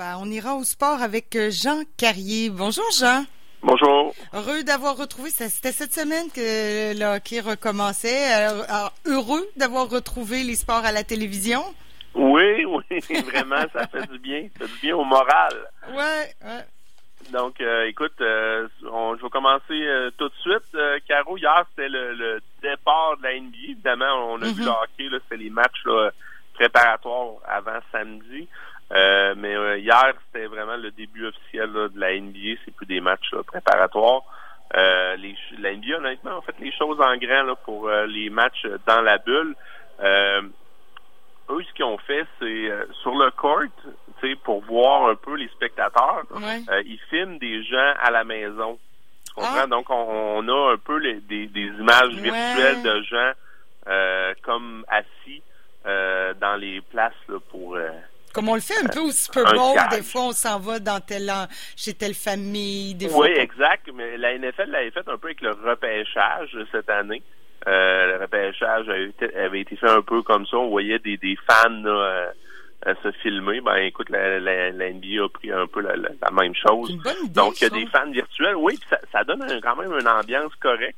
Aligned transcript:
ben, 0.00 0.16
on 0.18 0.30
ira 0.30 0.54
au 0.54 0.64
sport 0.64 1.02
avec 1.02 1.36
euh, 1.36 1.50
Jean 1.50 1.82
Carrier. 1.98 2.48
Bonjour, 2.48 2.86
Jean. 2.98 3.26
Bonjour. 3.60 4.14
Heureux 4.32 4.62
d'avoir 4.64 4.96
retrouvé, 4.96 5.28
c'était 5.28 5.72
cette 5.72 5.92
semaine 5.92 6.30
que 6.34 6.98
le 6.98 7.16
hockey 7.16 7.40
recommençait. 7.40 8.24
Alors, 8.32 8.92
heureux 9.04 9.46
d'avoir 9.56 9.90
retrouvé 9.90 10.42
les 10.42 10.54
sports 10.54 10.86
à 10.86 10.92
la 10.92 11.04
télévision? 11.04 11.62
Oui, 12.14 12.64
oui, 12.64 13.20
vraiment, 13.30 13.62
ça 13.74 13.86
fait 13.88 14.10
du 14.10 14.18
bien. 14.20 14.48
Ça 14.58 14.66
fait 14.66 14.72
du 14.72 14.80
bien 14.80 14.96
au 14.96 15.04
moral. 15.04 15.52
Ouais, 15.92 16.32
ouais. 16.46 16.64
Donc, 17.30 17.60
euh, 17.60 17.84
écoute, 17.86 18.18
euh, 18.22 18.68
on, 18.90 19.18
je 19.18 19.22
vais 19.22 19.28
commencer 19.28 19.82
euh, 19.82 20.10
tout 20.16 20.30
de 20.30 20.34
suite. 20.40 20.78
Caro, 21.06 21.36
hier, 21.36 21.62
c'était 21.76 21.90
le, 21.90 22.14
le 22.14 22.40
départ 22.62 23.18
de 23.18 23.24
la 23.24 23.38
NBA. 23.38 23.72
Évidemment, 23.72 24.30
on 24.32 24.40
a 24.40 24.46
vu 24.46 24.62
Mhm. 24.62 24.64
le 24.64 24.70
hockey, 24.70 25.18
c'était 25.24 25.42
les 25.44 25.50
matchs 25.50 25.84
là, 25.84 26.08
préparatoires 26.54 27.34
avant 27.46 27.80
samedi. 27.92 28.48
Euh, 28.92 29.34
mais 29.36 29.54
euh, 29.54 29.78
hier, 29.78 30.12
c'était 30.26 30.46
vraiment 30.46 30.76
le 30.76 30.90
début 30.90 31.26
officiel 31.26 31.70
là, 31.72 31.88
de 31.88 31.98
la 32.00 32.18
NBA. 32.18 32.60
C'est 32.64 32.74
plus 32.74 32.86
des 32.86 33.00
matchs 33.00 33.30
là, 33.32 33.42
préparatoires. 33.44 34.22
Euh, 34.76 35.16
les, 35.16 35.36
la 35.58 35.74
NBA, 35.74 35.96
honnêtement, 35.98 36.38
a 36.38 36.42
fait 36.42 36.54
les 36.60 36.72
choses 36.72 37.00
en 37.00 37.16
grand 37.16 37.42
là, 37.44 37.54
pour 37.64 37.88
euh, 37.88 38.06
les 38.06 38.30
matchs 38.30 38.66
dans 38.86 39.00
la 39.00 39.18
bulle. 39.18 39.54
Euh, 40.00 40.42
eux, 41.50 41.62
ce 41.68 41.72
qu'ils 41.74 41.84
ont 41.84 41.98
fait, 41.98 42.24
c'est 42.38 42.70
euh, 42.70 42.84
sur 43.02 43.12
le 43.14 43.30
court, 43.32 43.62
tu 44.20 44.28
sais, 44.28 44.36
pour 44.36 44.62
voir 44.64 45.08
un 45.08 45.14
peu 45.16 45.34
les 45.34 45.48
spectateurs, 45.48 46.22
Ouais. 46.30 46.60
euh, 46.70 46.82
ils 46.86 47.00
filment 47.10 47.38
des 47.38 47.62
gens 47.64 47.92
à 48.00 48.10
la 48.10 48.24
maison. 48.24 48.78
Tu 49.26 49.34
comprends? 49.34 49.50
Ah. 49.62 49.66
Donc, 49.66 49.88
on, 49.90 49.94
on 50.44 50.48
a 50.48 50.72
un 50.74 50.78
peu 50.78 50.96
les- 50.98 51.20
des, 51.20 51.46
des 51.46 51.66
images 51.66 52.14
Ouais. 52.14 52.20
virtuelles 52.22 52.82
de 52.82 53.02
gens 53.02 53.32
euh, 53.88 54.34
comme 54.42 54.84
assis 54.88 55.42
euh, 55.86 56.34
dans 56.34 56.56
les 56.56 56.80
places 56.80 57.12
là, 57.28 57.38
pour... 57.50 57.76
Comme 58.32 58.48
on 58.48 58.54
le 58.54 58.60
fait 58.60 58.78
un 58.84 58.88
peu 58.88 59.00
au 59.00 59.10
Super 59.10 59.44
Bowl, 59.54 59.76
des 59.90 60.02
fois 60.02 60.22
on 60.26 60.32
s'en 60.32 60.58
va 60.60 60.78
dans 60.78 61.00
tel, 61.00 61.30
en- 61.30 61.46
chez 61.76 61.94
telle 61.94 62.14
famille, 62.14 62.94
des 62.94 63.08
fois. 63.08 63.26
Oui, 63.26 63.32
exact. 63.36 63.88
Mais 63.94 64.16
la 64.16 64.34
NFL 64.38 64.70
l'avait 64.70 64.90
fait 64.90 65.08
un 65.08 65.16
peu 65.18 65.28
avec 65.28 65.40
le 65.40 65.50
repêchage 65.50 66.56
cette 66.72 66.88
année. 66.90 67.22
Euh, 67.66 68.16
le 68.16 68.22
repêchage 68.22 68.88
avait 68.88 69.08
été, 69.08 69.36
avait 69.36 69.60
été 69.60 69.76
fait 69.76 69.90
un 69.90 70.02
peu 70.02 70.22
comme 70.22 70.46
ça. 70.46 70.56
On 70.56 70.68
voyait 70.70 70.98
des, 70.98 71.16
des 71.18 71.36
fans 71.46 71.68
là, 71.68 72.32
euh, 72.86 72.94
se 73.02 73.10
filmer. 73.22 73.60
Ben 73.60 73.76
écoute, 73.76 74.08
la, 74.08 74.38
la, 74.40 74.70
la 74.70 74.90
NBA 74.92 75.24
a 75.24 75.28
pris 75.28 75.50
un 75.52 75.66
peu 75.66 75.80
la, 75.82 75.94
même 76.30 76.54
chose. 76.54 76.88
Une 76.90 77.02
bonne 77.02 77.12
idée. 77.24 77.32
Donc, 77.34 77.60
il 77.60 77.64
y 77.64 77.66
a 77.66 77.70
des 77.70 77.86
fans 77.86 78.10
virtuels, 78.10 78.56
oui, 78.56 78.78
puis 78.80 78.88
ça, 78.88 78.98
ça 79.12 79.24
donne 79.24 79.42
un- 79.42 79.60
quand 79.60 79.76
même 79.76 79.92
une 79.92 80.08
ambiance 80.08 80.54
correcte. 80.60 80.96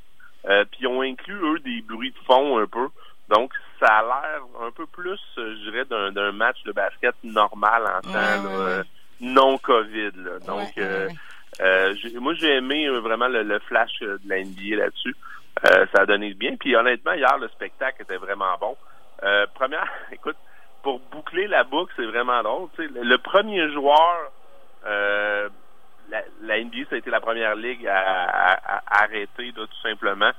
Euh, 0.49 0.65
puis 0.71 0.81
ils 0.83 0.87
ont 0.87 1.03
inclus, 1.03 1.35
eux, 1.43 1.59
des 1.61 1.83
bruits 1.83 2.11
de 2.11 2.25
fond 2.27 2.59
un 2.59 2.67
peu. 2.67 2.89
Donc, 3.29 3.53
ça 3.85 3.99
a 3.99 4.03
l'air 4.03 4.43
un 4.63 4.71
peu 4.71 4.87
plus, 4.87 5.21
euh, 5.39 5.57
je 5.57 5.71
dirais, 5.71 5.85
d'un 6.13 6.33
match 6.33 6.63
de 6.65 6.73
basket 6.73 7.15
normal 7.25 7.83
en 7.87 8.01
temps 8.01 8.45
Ouais, 8.49 8.65
ouais, 8.77 8.83
non 9.21 9.59
COVID. 9.59 10.13
là. 10.17 10.39
Donc, 10.47 10.59
Ouais, 10.77 10.83
euh, 10.83 11.09
euh, 11.61 11.95
j'ai- 11.97 12.19
moi, 12.19 12.35
j'ai 12.35 12.55
aimé 12.57 12.89
vraiment 13.01 13.29
le, 13.29 13.43
le 13.43 13.59
flash 13.61 13.99
de 14.01 14.19
la 14.27 14.39
NBA 14.39 14.77
là-dessus. 14.77 15.15
Euh, 15.67 15.87
ça 15.95 16.03
a 16.03 16.07
donné 16.07 16.33
bien. 16.35 16.57
Puis 16.57 16.75
honnêtement, 16.77 17.13
hier, 17.13 17.37
le 17.39 17.49
spectacle 17.49 18.03
était 18.03 18.17
vraiment 18.17 18.57
bon. 18.61 18.77
Première, 19.55 19.89
écoute, 20.13 20.37
pour 20.83 20.99
boucler 21.11 21.47
la 21.47 21.63
boucle, 21.65 21.93
c'est 21.97 22.07
vraiment 22.07 22.43
drôle. 22.43 22.69
Le, 22.79 23.17
premier 23.19 23.71
joueur, 23.73 24.33
la, 24.85 26.23
la 26.43 26.61
NBA, 26.65 26.89
ça 26.89 26.97
a 26.97 26.99
été 26.99 27.11
la 27.11 27.21
première 27.21 27.55
ligue 27.55 27.87
à, 27.87 27.99
à- 27.99 28.79
à 28.79 29.05
arrêter 29.05 29.53
là, 29.57 29.67
tout 29.67 29.83
simplement 29.83 30.31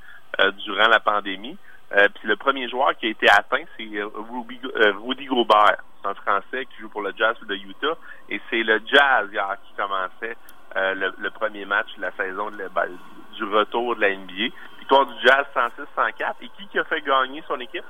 durant 0.66 0.88
la 0.88 1.00
pandémie. 1.00 1.58
Euh, 1.96 2.08
puis 2.16 2.28
le 2.28 2.36
premier 2.36 2.68
joueur 2.70 2.96
qui 2.98 3.06
a 3.06 3.10
été 3.10 3.30
atteint, 3.30 3.64
c'est 3.78 3.84
euh, 3.96 4.08
Ruby, 4.32 4.60
euh, 4.76 4.94
Rudy 5.06 5.26
Gobert. 5.26 5.78
C'est 6.02 6.10
un 6.10 6.14
Français 6.16 6.66
qui 6.66 6.82
joue 6.82 6.90
pour 6.90 7.02
le 7.04 7.14
Jazz 7.18 7.36
de 7.48 7.56
Utah. 7.56 7.96
Et 8.30 8.42
c'est 8.50 8.64
le 8.64 8.82
Jazz 8.92 9.30
hier 9.32 9.58
qui 9.68 9.74
commençait 9.76 10.36
euh, 10.76 10.94
le, 10.96 11.14
le 11.20 11.30
premier 11.30 11.66
match 11.66 11.88
de 11.98 12.02
la 12.02 12.12
saison 12.14 12.50
de 12.50 12.58
la- 12.58 12.70
ben, 12.70 12.90
du 13.36 13.44
retour 13.44 13.96
de 13.96 14.02
la 14.02 14.16
NBA. 14.16 14.54
Victoire 14.80 15.06
du 15.06 15.14
Jazz 15.24 15.46
106-104. 15.56 16.34
Et 16.42 16.50
qui 16.58 16.68
qui 16.68 16.80
a 16.80 16.84
fait 16.86 17.02
gagner 17.02 17.44
son 17.48 17.60
équipe? 17.60 17.86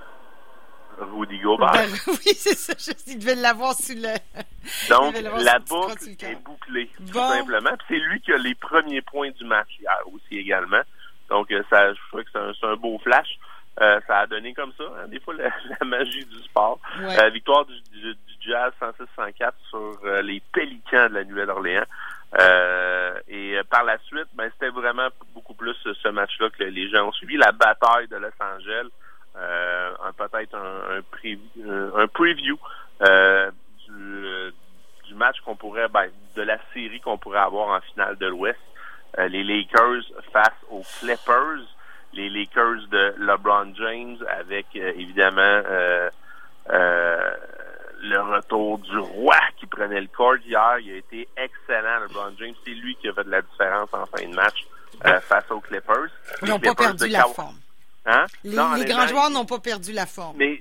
Rudy 0.99 1.39
Gobert. 1.39 1.71
Ben, 1.71 1.89
oui, 2.07 2.33
c'est 2.35 2.55
ça. 2.55 2.73
Je, 2.77 2.91
il 3.11 3.19
devait 3.19 3.33
l'avoir 3.35 3.73
sur 3.73 3.95
le. 3.95 4.13
Donc, 4.89 5.15
la 5.43 5.57
boucle 5.59 6.07
est 6.07 6.35
bouclée, 6.43 6.87
tout 6.97 7.03
Bon. 7.13 7.29
simplement. 7.31 7.71
Puis 7.77 7.85
c'est 7.87 7.99
lui 7.99 8.21
qui 8.21 8.31
a 8.31 8.37
les 8.37 8.53
premiers 8.53 9.01
points 9.01 9.31
du 9.31 9.43
match 9.45 9.69
hier 9.79 9.97
aussi 10.11 10.37
également. 10.37 10.81
Donc, 11.29 11.51
euh, 11.51 11.63
ça, 11.69 11.91
je 11.93 11.99
trouvais 12.09 12.23
que 12.25 12.29
c'est 12.31 12.39
un, 12.39 12.51
c'est 12.59 12.67
un 12.67 12.75
beau 12.75 12.99
flash. 12.99 13.39
Euh, 13.81 13.99
ça 14.05 14.19
a 14.19 14.27
donné 14.27 14.53
comme 14.53 14.71
ça, 14.77 14.83
hein, 14.83 15.07
des 15.07 15.19
fois, 15.19 15.33
la, 15.33 15.49
la 15.79 15.85
magie 15.85 16.25
du 16.25 16.37
sport. 16.43 16.79
Ouais. 16.99 17.19
Euh, 17.23 17.29
victoire 17.29 17.65
du, 17.65 17.73
du, 17.91 18.13
du 18.13 18.33
Jazz 18.41 18.71
106-104 19.17 19.51
sur 19.69 19.97
euh, 20.05 20.21
les 20.21 20.41
Pélicans 20.53 21.09
de 21.09 21.15
la 21.15 21.23
Nouvelle-Orléans. 21.23 21.85
Euh, 22.39 23.19
et 23.27 23.57
euh, 23.57 23.63
par 23.69 23.83
la 23.83 23.97
suite, 23.99 24.27
ben, 24.35 24.49
c'était 24.53 24.69
vraiment 24.71 25.07
beaucoup 25.33 25.53
plus 25.53 25.75
ce 25.83 26.09
match-là 26.09 26.49
que 26.51 26.63
les 26.63 26.89
gens 26.89 27.07
ont 27.07 27.11
suivi. 27.13 27.37
La 27.37 27.51
bataille 27.51 28.07
de 28.07 28.15
Los 28.17 28.29
Angeles, 28.39 28.89
euh, 29.37 29.91
un- 30.03 30.13
peut-être 30.13 30.55
un, 30.55 30.97
un, 30.97 31.01
preview, 31.11 31.97
un, 31.97 32.07
preview 32.07 32.57
euh, 33.01 33.51
du, 33.87 34.53
du 35.07 35.15
match 35.15 35.39
qu'on 35.41 35.55
pourrait, 35.55 35.87
ben, 35.89 36.09
de 36.35 36.41
la 36.43 36.57
série 36.73 36.99
qu'on 37.01 37.17
pourrait 37.17 37.39
avoir 37.39 37.69
en 37.69 37.81
finale 37.81 38.17
de 38.17 38.27
l'Ouest. 38.27 38.59
Euh, 39.19 39.27
les 39.27 39.43
Lakers 39.43 40.01
face 40.31 40.55
aux 40.71 40.81
Clippers. 40.99 41.19
De 42.89 43.13
LeBron 43.17 43.73
James 43.75 44.17
avec 44.39 44.65
euh, 44.75 44.91
évidemment 44.95 45.41
euh, 45.41 46.09
euh, 46.69 47.31
le 48.01 48.19
retour 48.21 48.79
du 48.79 48.97
roi 48.97 49.37
qui 49.57 49.65
prenait 49.65 50.01
le 50.01 50.07
court 50.07 50.35
hier. 50.45 50.77
Il 50.79 50.91
a 50.91 50.95
été 50.97 51.27
excellent, 51.37 51.99
LeBron 52.07 52.33
James. 52.39 52.53
C'est 52.65 52.71
lui 52.71 52.95
qui 52.95 53.07
a 53.09 53.13
fait 53.13 53.23
de 53.23 53.29
la 53.31 53.41
différence 53.41 53.89
en 53.93 54.05
fin 54.05 54.27
de 54.27 54.35
match 54.35 54.65
euh, 55.05 55.19
face 55.21 55.49
aux 55.51 55.59
Clippers. 55.61 56.07
Ils 56.41 56.49
n'ont 56.49 56.59
pas 56.59 56.75
perdu 56.75 57.07
la 57.07 57.23
forme. 57.23 57.55
Hein? 58.05 58.25
Les, 58.43 58.55
Non, 58.55 58.73
les 58.73 58.85
grands 58.85 59.07
joueurs 59.07 59.29
n'ont 59.29 59.45
pas 59.45 59.59
perdu 59.59 59.93
la 59.93 60.05
forme. 60.05 60.35
mais 60.37 60.59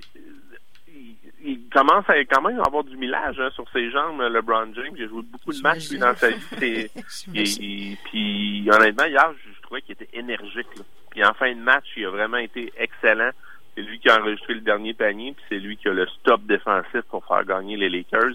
il, 0.87 1.15
il 1.43 1.69
commence 1.69 2.09
à 2.09 2.15
quand 2.23 2.41
même 2.41 2.61
avoir 2.65 2.85
du 2.85 2.95
millage 2.95 3.37
hein, 3.39 3.49
sur 3.53 3.65
ses 3.73 3.91
jambes, 3.91 4.21
LeBron 4.21 4.73
James. 4.75 4.93
Il 4.95 5.03
a 5.03 5.07
joué 5.09 5.21
beaucoup 5.23 5.51
de 5.51 5.61
matchs 5.61 5.89
lui, 5.89 5.99
dans 5.99 6.15
sa 6.15 6.29
vie. 6.29 6.37
Il- 7.33 7.97
puis 8.05 8.69
honnêtement, 8.71 9.05
hier, 9.05 9.33
je, 9.43 9.49
je 9.53 9.61
trouvais 9.63 9.81
qu'il 9.81 9.91
était 9.93 10.09
énergique. 10.13 10.67
là. 10.77 10.83
Puis 11.13 11.23
en 11.23 11.33
fin 11.33 11.53
de 11.53 11.59
match, 11.59 11.85
il 11.95 12.05
a 12.05 12.09
vraiment 12.09 12.37
été 12.37 12.73
excellent. 12.75 13.29
C'est 13.75 13.81
lui 13.81 13.99
qui 13.99 14.09
a 14.09 14.19
enregistré 14.19 14.55
le 14.55 14.61
dernier 14.61 14.95
panier, 14.95 15.33
puis 15.33 15.45
c'est 15.47 15.59
lui 15.59 15.77
qui 15.77 15.87
a 15.87 15.93
le 15.93 16.07
stop 16.07 16.41
défensif 16.43 17.01
pour 17.09 17.23
faire 17.25 17.45
gagner 17.45 17.77
les 17.77 17.89
Lakers. 17.89 18.33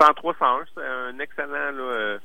103-101, 0.00 0.64
c'est 0.74 0.86
un 0.86 1.18
excellent 1.18 1.48
là, 1.50 1.82
euh, 1.82 2.18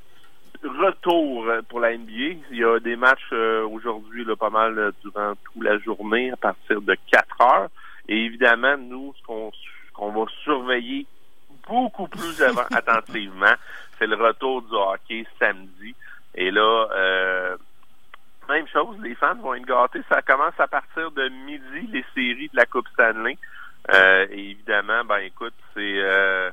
retour 0.63 1.47
euh, 1.47 1.61
pour 1.67 1.79
la 1.79 1.97
NBA. 1.97 2.37
Il 2.51 2.57
y 2.57 2.63
a 2.63 2.79
des 2.79 2.95
matchs 2.95 3.29
euh, 3.33 3.67
aujourd'hui, 3.67 4.23
pas 4.39 4.51
mal 4.51 4.91
durant 5.03 5.33
toute 5.35 5.63
la 5.63 5.79
journée, 5.79 6.31
à 6.31 6.37
partir 6.37 6.79
de 6.79 6.95
4 7.11 7.41
heures. 7.41 7.69
Et 8.07 8.25
évidemment, 8.25 8.77
nous, 8.77 9.15
ce 9.19 9.23
qu'on 9.93 10.11
va 10.11 10.25
surveiller 10.43 11.07
beaucoup 11.67 12.07
plus 12.07 12.41
attentivement, 12.71 13.53
c'est 13.97 14.07
le 14.07 14.15
retour 14.15 14.61
du 14.61 14.75
hockey 14.75 15.25
samedi. 15.39 15.95
Et 16.35 16.51
là, 16.51 16.87
euh, 16.91 17.57
même 18.49 18.67
chose, 18.67 18.97
les 19.01 19.15
fans 19.15 19.35
vont 19.35 19.53
être 19.55 19.65
gâtés. 19.65 20.01
Ça 20.09 20.21
commence 20.21 20.59
à 20.59 20.67
partir 20.67 21.11
de 21.11 21.29
midi, 21.29 21.89
les 21.91 22.05
séries 22.13 22.49
de 22.49 22.55
la 22.57 22.65
Coupe 22.65 22.87
Stanley. 22.89 23.37
Euh, 23.93 24.27
et 24.31 24.51
évidemment, 24.51 25.05
ben 25.05 25.19
écoute, 25.19 25.53
c'est 25.73 25.97
euh, 25.97 26.49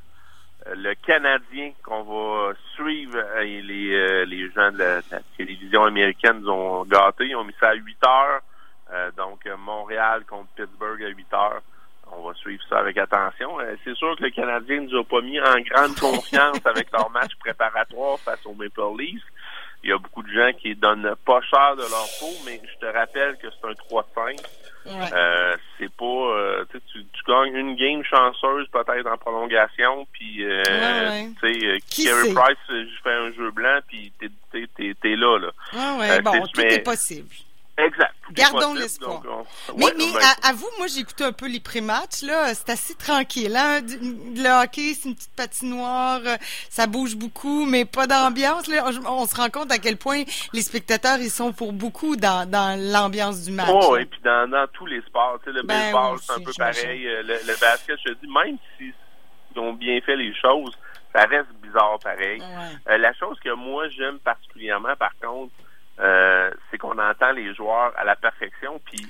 le 0.74 0.94
Canadien 0.94 1.72
qu'on 1.82 2.02
va 2.02 2.54
suivre 2.74 3.18
euh, 3.18 3.40
et 3.40 3.60
les, 3.62 3.92
euh, 3.92 4.24
les 4.24 4.50
gens 4.50 4.70
de 4.70 4.78
la, 4.78 5.00
télévision 5.36 5.84
américaine 5.84 6.40
nous 6.40 6.50
ont 6.50 6.84
gâtés. 6.84 7.26
Ils 7.26 7.36
ont 7.36 7.44
mis 7.44 7.54
ça 7.58 7.70
à 7.70 7.74
8 7.74 7.98
heures. 8.06 8.40
Euh, 8.92 9.10
donc, 9.16 9.40
Montréal 9.58 10.24
contre 10.28 10.48
Pittsburgh 10.56 11.02
à 11.02 11.08
8 11.08 11.34
heures. 11.34 11.62
On 12.12 12.26
va 12.26 12.34
suivre 12.34 12.62
ça 12.68 12.78
avec 12.78 12.96
attention. 12.98 13.58
Euh, 13.60 13.74
c'est 13.84 13.94
sûr 13.94 14.16
que 14.16 14.24
le 14.24 14.30
Canadien 14.30 14.82
nous 14.82 14.98
a 14.98 15.04
pas 15.04 15.20
mis 15.20 15.40
en 15.40 15.60
grande 15.60 15.98
confiance 15.98 16.58
avec 16.64 16.92
leur 16.92 17.10
match 17.10 17.34
préparatoire 17.40 18.18
face 18.20 18.44
aux 18.46 18.54
Maple 18.54 18.98
Leafs. 18.98 19.22
Il 19.84 19.90
y 19.90 19.92
a 19.92 19.98
beaucoup 19.98 20.22
de 20.22 20.32
gens 20.32 20.50
qui 20.58 20.74
donnent 20.74 21.14
pas 21.26 21.40
cher 21.42 21.76
de 21.76 21.82
leur 21.82 22.08
peau, 22.18 22.32
mais 22.46 22.60
je 22.64 22.78
te 22.86 22.92
rappelle 22.92 23.36
que 23.36 23.46
c'est 23.50 23.68
un 23.68 23.72
3-5. 23.72 24.40
Ouais. 24.86 24.92
Euh, 25.14 25.56
c'est 25.78 25.90
pas 25.94 26.04
euh, 26.04 26.64
tu, 26.70 27.04
tu 27.06 27.22
gagnes 27.26 27.54
une 27.54 27.74
game 27.74 28.02
chanceuse 28.04 28.66
peut-être 28.70 29.06
en 29.06 29.16
prolongation 29.16 30.06
puis 30.12 30.44
euh, 30.44 30.62
Ouais, 30.68 31.08
ouais. 31.08 31.28
tu 31.40 31.54
sais 31.60 31.66
euh, 31.66 31.78
Carey? 31.88 32.34
Price 32.34 32.58
je 32.68 33.02
fais 33.02 33.12
un 33.14 33.32
jeu 33.32 33.50
blanc 33.50 33.78
puis 33.88 34.12
t'es 34.20 34.28
t'es 34.52 34.66
t'es, 34.76 34.94
t'es 35.00 35.16
là 35.16 35.38
là 35.38 35.96
ouais, 35.98 36.20
bon, 36.20 36.32
c'est- 36.32 36.40
tout 36.40 36.48
mais- 36.58 36.74
est 36.74 36.80
possible. 36.84 37.28
exact 37.78 38.13
Gardons 38.34 38.74
l'espoir. 38.74 39.22
on- 39.26 39.74
Mais, 39.76 39.84
Ouais, 39.86 39.92
mais 39.96 40.12
ben, 40.12 40.20
à, 40.42 40.48
à 40.48 40.52
vous, 40.52 40.68
moi, 40.78 40.86
j'ai 40.86 41.00
écouté 41.00 41.24
un 41.24 41.32
peu 41.32 41.46
les 41.48 41.60
pré-matchs, 41.60 42.22
là. 42.22 42.52
C'est 42.54 42.70
assez 42.70 42.94
tranquille, 42.94 43.54
hein. 43.56 43.80
Le 43.82 44.62
hockey, 44.62 44.94
c'est 44.94 45.08
une 45.08 45.14
petite 45.14 45.34
patinoire. 45.34 46.20
euh, 46.24 46.36
Ça 46.70 46.86
bouge 46.86 47.16
beaucoup, 47.16 47.64
mais 47.66 47.84
pas 47.84 48.06
d'ambiance. 48.06 48.64
On, 48.68 49.06
on 49.06 49.26
se 49.26 49.34
rend 49.36 49.50
compte 49.50 49.70
à 49.72 49.78
quel 49.78 49.96
point 49.96 50.22
les 50.52 50.62
spectateurs, 50.62 51.18
ils 51.18 51.30
sont 51.30 51.52
pour 51.52 51.72
beaucoup 51.72 52.16
dans, 52.16 52.48
dans 52.48 52.78
l'ambiance 52.78 53.42
du 53.44 53.52
match. 53.52 53.68
Oh, 53.72 53.96
et 53.96 54.04
puis 54.04 54.20
dans, 54.24 54.48
dans 54.50 54.66
tous 54.72 54.86
les 54.86 55.00
sports, 55.02 55.38
tu 55.44 55.50
sais, 55.50 55.56
le 55.56 55.62
Ben, 55.62 55.92
baseball, 55.92 56.18
c'est 56.20 56.32
un 56.32 56.40
peu 56.44 56.52
pareil. 56.56 57.06
euh, 57.06 57.22
Le, 57.22 57.34
le 57.46 57.60
basket, 57.60 57.98
je 58.04 58.12
te 58.12 58.18
dis, 58.24 58.32
même 58.32 58.56
s'ils 58.78 58.92
ont 59.56 59.72
bien 59.72 60.00
fait 60.00 60.16
les 60.16 60.34
choses, 60.34 60.76
ça 61.14 61.24
reste 61.24 61.48
bizarre 61.62 61.64
bizarre 61.74 61.98
pareil. 62.02 62.40
Euh, 62.88 62.98
la 62.98 63.12
chose 63.14 63.36
que 63.40 63.50
moi 63.54 63.88
j'aime 63.88 64.18
particulièrement, 64.20 64.94
par 64.96 65.10
contre, 65.20 65.52
euh, 66.00 66.50
c'est 66.70 66.78
qu'on 66.78 66.98
entend 66.98 67.32
les 67.32 67.54
joueurs 67.54 67.92
à 67.96 68.04
la 68.04 68.16
perfection, 68.16 68.80
puis 68.84 69.06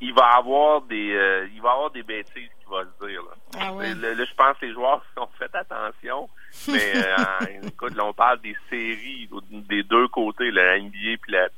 il 0.00 0.14
va 0.14 0.36
avoir 0.36 0.82
des 0.82 1.14
euh, 1.14 1.46
il 1.54 1.60
va 1.60 1.72
avoir 1.72 1.90
des 1.90 2.02
bêtises 2.02 2.32
qu'il 2.34 2.68
va 2.70 2.84
se 2.84 3.06
dire. 3.06 3.20
Là. 3.22 3.60
Ah 3.60 3.72
ouais. 3.72 3.94
Là, 3.94 4.14
là, 4.14 4.24
je 4.24 4.34
pense 4.34 4.56
que 4.58 4.66
les 4.66 4.72
joueurs 4.72 5.04
ont 5.16 5.28
fait 5.38 5.54
attention. 5.54 6.28
Mais 6.68 6.92
euh, 6.96 7.58
écoute, 7.68 7.94
là, 7.94 8.04
on 8.06 8.12
parle 8.12 8.40
des 8.40 8.56
séries 8.70 9.28
des 9.50 9.82
deux 9.82 10.08
côtés, 10.08 10.50
la 10.50 10.78
NBA 10.78 11.18
puis 11.20 11.32
la, 11.32 11.48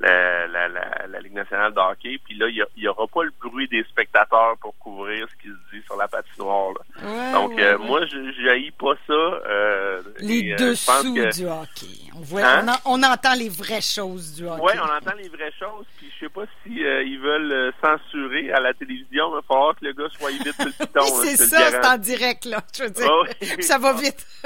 la, 0.00 0.46
la, 0.46 0.68
la, 0.68 1.06
la 1.08 1.20
Ligue 1.20 1.34
nationale 1.34 1.72
de 1.74 1.80
hockey. 1.80 2.18
Puis 2.24 2.36
là, 2.36 2.46
il 2.48 2.64
n'y 2.76 2.88
aura 2.88 3.06
pas 3.08 3.24
le 3.24 3.32
bruit 3.40 3.66
des 3.68 3.82
spectateurs 3.84 4.56
pour 4.60 4.76
couvrir 4.78 5.26
ce 5.28 5.34
qui 5.42 5.48
se 5.48 5.76
dit 5.76 5.82
sur 5.84 5.96
la 5.96 6.06
patinoire. 6.08 6.70
Là. 6.72 7.08
Ouais, 7.08 7.32
Donc, 7.32 7.50
ouais, 7.56 7.62
euh, 7.62 7.78
ouais. 7.78 7.86
moi, 7.86 8.00
je 8.06 8.70
pas 8.78 8.94
ça. 9.06 9.12
Euh, 9.12 10.02
Les 10.20 10.38
et, 10.40 10.52
euh, 10.52 10.56
dessous 10.56 11.14
que- 11.14 11.36
du 11.36 11.46
hockey. 11.46 12.10
On, 12.14 12.20
voit, 12.20 12.42
Hein? 12.42 12.66
on, 12.84 12.92
en- 12.92 13.00
on 13.00 13.02
entend 13.02 13.34
les 13.34 13.48
vraies 13.48 13.80
choses 13.80 14.34
du 14.34 14.46
hockey. 14.46 14.62
Oui, 14.62 14.72
on 14.76 14.84
entend 14.96 15.16
les 15.16 15.28
vraies 15.28 15.52
choses, 15.58 15.86
puis 15.96 16.10
je 16.14 16.24
sais 16.26 16.28
pas 16.30 16.44
si 16.62 16.84
euh, 16.84 17.02
ils 17.02 17.18
veulent 17.18 17.52
euh, 17.52 17.70
censurer 17.82 18.52
à 18.52 18.60
la 18.60 18.74
télévision. 18.74 19.30
Il 19.30 19.34
va 19.34 19.42
falloir 19.48 19.74
que 19.74 19.84
le 19.84 19.92
gars 19.92 20.08
soit 20.16 20.30
vite 20.30 20.52
sur 20.54 20.64
le 20.64 20.72
piton. 20.72 21.00
Oui, 21.20 21.26
c'est 21.36 21.46
ça, 21.46 21.70
c'est 21.70 21.86
en 21.86 21.98
direct, 21.98 22.44
là. 22.44 22.60
Je 22.76 22.82
veux 22.84 22.90
dire, 22.90 23.10
oui. 23.40 23.62
ça 23.62 23.78
va 23.78 23.92
vite. 23.94 24.24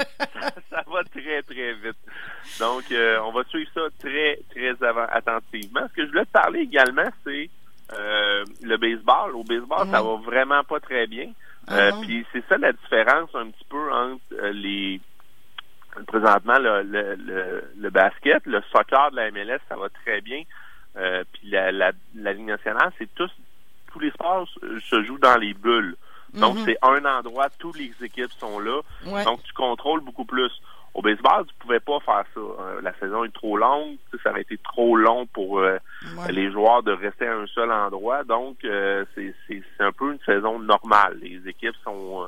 ça 0.69 0.83
va 0.87 1.03
très, 1.03 1.41
très 1.43 1.73
vite. 1.75 1.97
Donc, 2.59 2.91
euh, 2.91 3.19
on 3.23 3.31
va 3.31 3.43
suivre 3.45 3.69
ça 3.73 3.81
très, 3.99 4.39
très 4.51 4.83
avant, 4.83 5.05
attentivement. 5.11 5.81
Ce 5.89 5.93
que 5.93 6.03
je 6.05 6.09
voulais 6.11 6.25
te 6.25 6.31
parler 6.31 6.59
également, 6.61 7.09
c'est 7.23 7.49
euh, 7.93 8.43
le 8.61 8.77
baseball. 8.77 9.35
Au 9.35 9.43
baseball, 9.43 9.87
ça 9.91 10.01
va 10.01 10.15
vraiment 10.17 10.63
pas 10.63 10.79
très 10.79 11.07
bien. 11.07 11.31
Ah 11.67 11.75
Euh, 11.77 11.91
non? 11.91 12.01
Puis 12.01 12.25
c'est 12.31 12.43
ça 12.47 12.57
la 12.57 12.73
différence 12.73 13.29
un 13.35 13.49
petit 13.49 13.65
peu 13.69 13.91
entre 13.91 14.35
les 14.51 14.99
présentement 16.07 16.57
le, 16.59 16.81
le, 16.83 17.15
le, 17.15 17.63
le 17.77 17.89
basket, 17.89 18.45
le 18.45 18.61
soccer 18.71 19.11
de 19.11 19.15
la 19.17 19.31
MLS, 19.31 19.59
ça 19.69 19.75
va 19.75 19.89
très 19.89 20.21
bien. 20.21 20.41
Puis 20.95 21.49
la, 21.49 21.71
la, 21.71 21.91
la 22.15 22.33
Ligue 22.33 22.45
nationale, 22.47 22.91
c'est 22.97 23.13
tous 23.15 23.29
tous 23.91 23.99
les 23.99 24.09
sports 24.11 24.47
se- 24.89 25.03
jouent 25.03 25.19
dans 25.19 25.37
les 25.37 25.53
bulles. 25.53 25.95
Donc 26.33 26.57
Mhm. 26.57 26.63
c'est 26.65 26.77
un 26.81 27.05
endroit, 27.05 27.47
toutes 27.59 27.77
les 27.77 27.93
équipes 28.01 28.31
sont 28.39 28.59
là. 28.59 28.81
Ouais. 29.05 29.23
Donc, 29.23 29.43
tu 29.43 29.53
contrôles 29.53 29.99
beaucoup 30.01 30.25
plus. 30.25 30.51
Au 30.93 31.01
baseball, 31.01 31.45
tu 31.47 31.53
pouvais 31.59 31.79
pas 31.79 31.99
faire 32.01 32.23
ça. 32.35 32.39
Euh, 32.39 32.81
la 32.81 32.93
saison 32.99 33.23
est 33.23 33.33
trop 33.33 33.57
longue. 33.57 33.95
Ça 34.21 34.29
aurait 34.29 34.41
été 34.41 34.57
trop 34.59 34.95
long 34.95 35.25
pour 35.27 35.59
euh, 35.59 35.77
Ouais. 36.17 36.31
les 36.31 36.51
joueurs 36.51 36.83
de 36.83 36.91
rester 36.91 37.25
à 37.27 37.35
un 37.35 37.47
seul 37.47 37.71
endroit. 37.71 38.23
Donc, 38.25 38.57
euh, 38.65 39.03
c'est 39.15 39.33
un 39.79 39.91
peu 39.91 40.11
une 40.11 40.19
saison 40.25 40.59
normale. 40.59 41.17
Les 41.21 41.41
équipes 41.47 41.75
sont... 41.83 42.23
euh, 42.23 42.27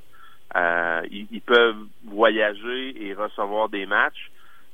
euh, 0.56 1.02
ils, 1.12 1.28
ils 1.32 1.42
peuvent 1.42 1.76
voyager 2.06 3.06
et 3.06 3.14
recevoir 3.14 3.70
des 3.70 3.86
matchs. 3.86 4.32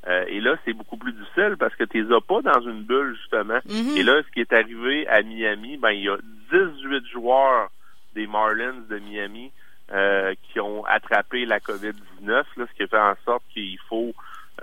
Euh, 0.07 0.25
et 0.27 0.39
là, 0.39 0.55
c'est 0.63 0.73
beaucoup 0.73 0.97
plus 0.97 1.11
difficile 1.13 1.55
parce 1.59 1.75
que 1.75 1.83
tu 1.83 2.03
les 2.03 2.15
as 2.15 2.21
pas 2.21 2.41
dans 2.41 2.61
une 2.61 2.83
bulle, 2.83 3.15
justement. 3.19 3.59
Mhm. 3.67 3.97
Et 3.97 4.03
là, 4.03 4.21
ce 4.23 4.31
qui 4.31 4.39
est 4.41 4.53
arrivé 4.53 5.07
à 5.07 5.21
Miami, 5.21 5.77
ben 5.77 5.91
il 5.91 6.03
y 6.03 6.09
a 6.09 6.17
18 6.51 7.05
joueurs 7.11 7.69
des 8.15 8.27
Marlins 8.27 8.75
de 8.89 8.99
Miami 8.99 9.51
euh, 9.93 10.33
qui 10.51 10.59
ont 10.59 10.85
attrapé 10.85 11.45
la 11.45 11.59
COVID-19, 11.59 11.93
là, 12.27 12.43
ce 12.57 12.75
qui 12.75 12.83
a 12.83 12.87
fait 12.87 12.97
en 12.97 13.15
sorte 13.25 13.43
qu'il 13.53 13.77
faut 13.89 14.13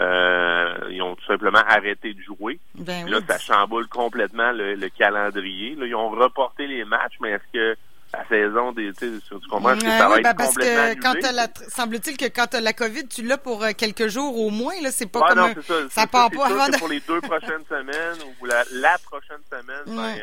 euh, 0.01 0.75
ils 0.91 1.03
ont 1.03 1.17
tout 1.17 1.25
simplement 1.27 1.59
arrêté 1.67 2.15
de 2.15 2.21
jouer. 2.23 2.61
Ben 2.77 3.03
Puis 3.05 3.13
là, 3.13 3.19
oui. 3.19 3.25
ça 3.29 3.39
chamboule 3.39 3.89
complètement 3.89 4.53
le, 4.53 4.75
le 4.75 4.89
calendrier. 4.91 5.75
Là, 5.75 5.87
ils 5.87 5.95
ont 5.95 6.11
reporté 6.11 6.67
les 6.69 6.85
matchs, 6.85 7.15
mais 7.21 7.31
est-ce 7.31 7.53
que 7.53 7.77
la 8.13 8.25
saison 8.29 8.73
des. 8.73 8.93
Tu 8.93 9.19
tu 9.29 9.49
comprends? 9.51 9.75
Est-ce 9.75 9.85
que 9.85 9.91
ça 9.91 10.09
va 10.09 10.13
oui, 10.15 10.19
être 10.19 10.23
ben 10.25 10.35
parce 10.35 10.55
complètement 10.55 10.95
que 10.95 11.01
quand 11.03 11.33
la, 11.35 11.47
semble-t-il 11.69 12.17
que 12.17 12.27
quand 12.27 12.47
t'as 12.47 12.61
la 12.61 12.73
COVID, 12.73 13.09
tu 13.09 13.23
l'as 13.23 13.39
pour 13.39 13.65
euh, 13.65 13.73
quelques 13.77 14.07
jours 14.07 14.39
au 14.39 14.51
moins, 14.51 14.75
là, 14.83 14.91
c'est 14.93 15.11
pas 15.11 15.21
comme 15.29 15.39
non, 15.39 15.45
un- 15.47 15.55
c'est 15.55 15.63
ça. 15.63 15.75
ça 15.91 16.07
part 16.07 16.31
pas 16.31 16.47
avant 16.47 16.69
de- 16.69 16.79
pour 16.79 16.89
les 16.89 17.01
deux 17.01 17.21
prochaines 17.21 17.65
semaines 17.69 18.19
ou 18.41 18.47
la, 18.47 18.63
la 18.75 18.97
prochaine 19.05 19.43
semaine, 19.51 19.85
ben, 19.97 20.17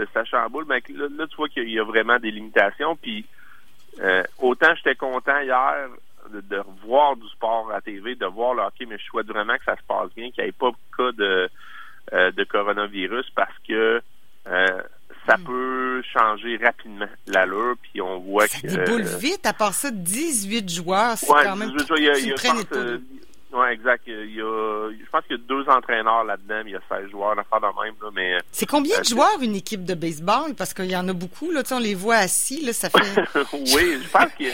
euh, 0.00 0.06
ça 0.12 0.24
chamboule. 0.24 0.64
Ben, 0.64 0.80
là, 0.88 1.06
là, 1.16 1.26
tu 1.28 1.36
vois 1.36 1.48
qu'il 1.48 1.70
y 1.70 1.78
a 1.78 1.84
vraiment 1.84 2.18
des 2.18 2.30
limitations. 2.32 2.96
Puis 2.96 3.24
euh, 4.00 4.22
autant 4.38 4.74
j'étais 4.76 4.94
content 4.96 5.38
hier 5.40 5.88
de, 6.32 6.40
de 6.40 6.56
revoir 6.58 7.16
du 7.16 7.28
sport 7.28 7.70
à 7.72 7.80
TV, 7.80 8.14
de 8.14 8.26
voir 8.26 8.54
le 8.54 8.62
hockey, 8.62 8.86
mais 8.86 8.98
je 8.98 9.04
souhaite 9.04 9.26
vraiment 9.26 9.56
que 9.56 9.64
ça 9.64 9.76
se 9.76 9.82
passe 9.86 10.10
bien, 10.16 10.30
qu'il 10.30 10.42
n'y 10.44 10.48
ait 10.50 10.52
pas 10.52 10.70
de 10.70 10.76
cas 10.96 11.12
de, 11.12 11.48
euh, 12.12 12.30
de 12.32 12.44
coronavirus 12.44 13.26
parce 13.34 13.54
que 13.68 14.00
euh, 14.46 14.82
ça 15.26 15.38
Mm. 15.38 15.44
peut 15.44 16.02
changer 16.12 16.58
rapidement 16.62 17.08
l'allure, 17.26 17.76
puis 17.82 18.00
on 18.02 18.18
voit 18.20 18.46
Ça 18.46 18.60
que... 18.60 18.66
déboule 18.66 19.02
vite. 19.02 19.46
À 19.46 19.52
part 19.54 19.72
ça, 19.72 19.90
18 19.90 20.68
joueurs, 20.70 21.16
c'est 21.16 21.30
Ouais, 21.32 21.44
quand 21.44 21.56
même. 21.56 21.70
18 21.70 21.86
joueurs, 21.86 21.98
il 21.98 22.04
y 22.04 22.08
a, 22.10 22.14
c'est 22.14 22.20
il 22.20 22.26
y 22.26 22.30
une 22.30 23.00
ouais, 23.54 23.72
exact. 23.72 24.02
Il 24.06 24.34
y 24.34 24.40
a, 24.40 24.90
je 24.90 25.10
pense 25.10 25.22
qu'il 25.26 25.36
y 25.36 25.40
a 25.40 25.42
deux 25.46 25.68
entraîneurs 25.68 26.24
là-dedans, 26.24 26.62
il 26.66 26.72
y 26.72 26.76
a 26.76 26.80
16 26.88 27.10
joueurs, 27.10 27.36
d'affaires 27.36 27.60
de 27.60 27.66
même, 27.84 27.94
là, 28.02 28.08
mais 28.14 28.38
C'est 28.52 28.66
combien 28.66 28.96
de 28.96 29.00
euh, 29.00 29.04
joueurs 29.04 29.40
une 29.42 29.56
équipe 29.56 29.84
de 29.84 29.94
baseball? 29.94 30.54
Parce 30.56 30.74
qu'il 30.74 30.90
y 30.90 30.96
en 30.96 31.08
a 31.08 31.12
beaucoup, 31.12 31.50
là, 31.50 31.62
on 31.72 31.78
les 31.78 31.94
voit 31.94 32.16
assis, 32.16 32.64
là, 32.64 32.72
ça 32.72 32.90
fait. 32.90 32.98
oui, 33.52 33.98
je 34.02 34.08
pense 34.10 34.32
que 34.38 34.44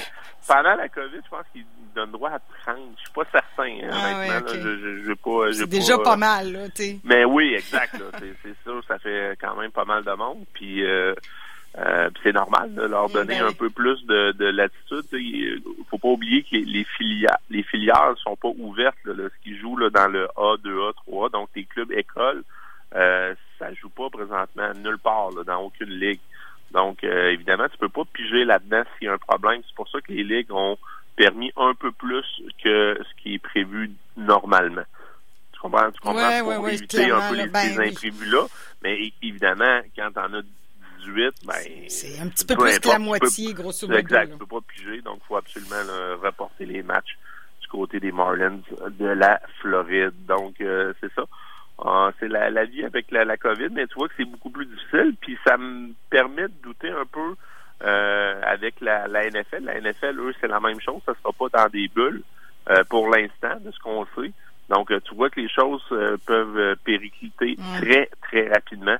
pendant 0.46 0.74
la 0.74 0.88
COVID, 0.88 1.20
je 1.24 1.28
pense 1.30 1.44
qu'ils 1.52 1.64
donnent 1.94 2.12
droit 2.12 2.30
à 2.30 2.38
30. 2.64 2.76
Je 2.96 3.00
suis 3.02 3.12
pas 3.12 3.24
certain, 3.32 3.64
hein, 3.64 3.90
Ah 3.92 4.14
honnêtement. 4.14 4.20
ouais, 4.20 4.28
là, 4.28 4.40
ok. 4.40 4.48
je, 4.54 4.78
je, 4.78 5.04
j'ai 5.06 5.14
pas, 5.16 5.46
j'ai 5.50 5.58
C'est 5.58 5.66
déjà 5.68 5.96
pas, 5.98 6.04
pas 6.04 6.16
mal, 6.16 6.52
là, 6.52 6.68
tu. 6.68 6.98
Mais 7.04 7.24
oui, 7.24 7.54
exact. 7.54 7.96
c'est 8.42 8.54
sûr, 8.64 8.82
ça 8.86 8.98
fait 8.98 9.36
quand 9.40 9.56
même 9.56 9.70
pas 9.72 9.84
mal 9.84 10.04
de 10.04 10.12
monde. 10.12 10.44
Puis 10.52 10.84
euh, 10.84 11.14
euh, 11.78 12.10
c'est 12.22 12.32
normal 12.32 12.74
de 12.74 12.82
leur 12.82 13.08
Mm, 13.08 13.12
donner 13.12 13.38
ben 13.38 13.46
un 13.46 13.52
peu 13.52 13.70
plus 13.70 14.04
de, 14.06 14.32
de 14.32 14.46
latitude. 14.46 15.04
Il 15.12 15.62
faut 15.88 15.98
pas 15.98 16.08
oublier 16.08 16.42
que 16.42 16.56
les, 16.56 16.64
les 16.64 16.84
filières 16.84 17.38
les 17.48 17.62
filières 17.62 18.14
sont 18.18 18.36
pas 18.36 18.50
ouvertes. 18.58 18.96
Là, 19.04 19.14
là. 19.14 19.28
ce 19.28 19.42
qui 19.44 19.56
joue 19.56 19.76
là, 19.76 19.88
dans 19.90 20.08
le 20.08 20.24
A, 20.36 20.56
2A, 20.56 20.92
3A, 21.06 21.30
donc 21.32 21.52
tes 21.52 21.64
clubs 21.64 21.92
écoles, 21.92 22.42
euh, 22.96 23.34
ça 23.58 23.72
joue 23.74 23.88
pas 23.88 24.10
présentement 24.10 24.72
nulle 24.74 24.98
part, 24.98 25.30
là, 25.30 25.44
dans 25.44 25.62
aucune 25.62 25.90
ligue. 25.90 26.20
Donc, 26.72 27.02
euh, 27.04 27.32
évidemment, 27.32 27.68
tu 27.68 27.78
peux 27.78 27.88
pas 27.88 28.04
piger 28.12 28.44
là-dedans 28.44 28.82
s'il 28.98 29.06
y 29.06 29.08
a 29.08 29.14
un 29.14 29.18
problème. 29.18 29.60
C'est 29.66 29.74
pour 29.74 29.88
ça 29.88 30.00
que 30.00 30.12
les 30.12 30.24
ligues 30.24 30.52
ont 30.52 30.76
permis 31.16 31.52
un 31.56 31.74
peu 31.74 31.90
plus 31.92 32.24
que 32.62 32.98
ce 32.98 33.22
qui 33.22 33.34
est 33.34 33.38
prévu 33.38 33.90
normalement. 34.16 34.84
Tu 35.52 35.60
comprends? 35.60 35.90
Tu 35.90 36.00
comprends? 36.00 36.28
Ouais, 36.28 36.40
pour 36.40 36.48
ouais, 36.48 36.56
ouais, 36.56 36.74
éviter 36.74 37.10
un 37.10 37.28
peu 37.28 37.36
les, 37.36 37.46
ben 37.48 37.80
imprévus-là. 37.80 38.46
Mais 38.82 39.12
évidemment, 39.20 39.80
quand 39.96 40.12
t'en 40.12 40.32
as 40.32 40.42
18, 41.06 41.46
ben... 41.46 41.54
C'est 41.88 42.20
un 42.20 42.28
petit 42.28 42.44
peu 42.44 42.54
peu 42.56 42.64
plus 42.64 42.80
que 42.80 42.88
la 42.88 42.98
moitié, 42.98 43.54
peux- 43.54 43.62
grosso 43.62 43.86
modo. 43.86 43.98
Exact, 43.98 44.32
tu 44.32 44.38
peux 44.38 44.46
pas 44.46 44.60
piger, 44.66 45.00
donc 45.02 45.18
il 45.22 45.26
faut 45.26 45.36
absolument 45.36 45.82
là, 45.86 46.16
reporter 46.22 46.66
les 46.66 46.82
matchs 46.82 47.16
du 47.60 47.68
côté 47.68 48.00
des 48.00 48.12
Marlins 48.12 48.60
de 48.98 49.06
la 49.06 49.40
Floride. 49.60 50.12
Donc, 50.26 50.60
euh, 50.60 50.92
c'est 51.00 51.12
ça. 51.14 51.24
Ah, 51.82 52.10
c'est 52.20 52.28
la, 52.28 52.50
la 52.50 52.64
vie 52.64 52.84
avec 52.84 53.10
la, 53.10 53.24
la 53.24 53.36
COVID, 53.36 53.68
mais 53.72 53.86
tu 53.86 53.94
vois 53.94 54.08
que 54.08 54.14
c'est 54.16 54.24
beaucoup 54.24 54.50
plus 54.50 54.66
difficile, 54.66 55.14
puis 55.20 55.38
ça 55.46 55.56
me 55.56 55.92
permet 56.10 56.42
de 56.42 56.54
douter 56.62 56.90
un 56.90 57.06
peu 57.10 57.34
euh, 57.82 58.40
avec 58.44 58.80
la, 58.80 59.08
la 59.08 59.28
NFL. 59.30 59.64
La 59.64 59.80
NFL, 59.80 60.18
eux, 60.20 60.34
c'est 60.40 60.48
la 60.48 60.60
même 60.60 60.80
chose, 60.80 61.00
ça 61.06 61.14
sera 61.22 61.32
pas 61.32 61.48
dans 61.58 61.68
des 61.70 61.88
bulles 61.88 62.22
euh, 62.68 62.84
pour 62.90 63.08
l'instant, 63.08 63.56
de 63.60 63.70
ce 63.70 63.78
qu'on 63.78 64.04
sait. 64.14 64.32
Donc, 64.68 64.92
tu 65.04 65.14
vois 65.14 65.30
que 65.30 65.40
les 65.40 65.48
choses 65.48 65.82
peuvent 66.26 66.76
péricliter 66.84 67.56
très, 67.80 68.08
très 68.22 68.48
rapidement. 68.48 68.96